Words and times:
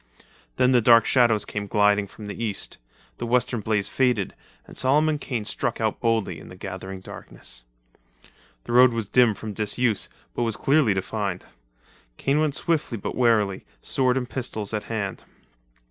Then 0.55 0.71
the 0.71 0.81
dark 0.81 1.05
shadows 1.05 1.45
came 1.45 1.67
gliding 1.67 2.07
from 2.07 2.25
the 2.25 2.43
east, 2.43 2.79
the 3.19 3.27
western 3.27 3.59
blaze 3.61 3.87
faded, 3.87 4.33
and 4.65 4.75
Solomon 4.75 5.19
Kane 5.19 5.45
struck 5.45 5.79
out, 5.79 5.99
boldly 5.99 6.39
in 6.39 6.49
the 6.49 6.55
gathering 6.55 7.01
darkness. 7.01 7.65
The 8.63 8.71
road 8.71 8.93
was 8.93 9.07
dim 9.07 9.35
from 9.35 9.53
disuse 9.53 10.09
but 10.33 10.41
was 10.41 10.57
clearly 10.57 10.95
defined. 10.95 11.45
Kane 12.17 12.39
went 12.39 12.55
swiftly 12.55 12.97
but 12.97 13.13
warily, 13.15 13.63
sword 13.79 14.17
and 14.17 14.27
pistols 14.27 14.73
at 14.73 14.85
hand. 14.85 15.23